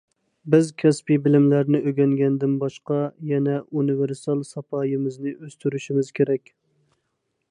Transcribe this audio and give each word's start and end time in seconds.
بىز 0.53 0.69
كەسپىي 0.83 1.19
بىلىملەرنى 1.25 1.81
ئۆگەنگەندىن 1.89 2.55
باشقا 2.63 2.97
يەنە 3.33 3.59
ئۇنىۋېرسال 3.61 4.43
ساپايىمىزنى 4.55 5.35
ئۆستۈرۈشىمىز 5.41 6.13
كېرەك. 6.21 6.53